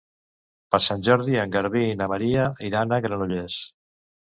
Per 0.75 0.79
Sant 0.85 1.03
Jordi 1.09 1.39
en 1.43 1.55
Garbí 1.57 1.85
i 1.91 2.01
na 2.03 2.11
Maria 2.17 2.49
iran 2.73 2.95
a 3.01 3.05
Granollers. 3.09 3.65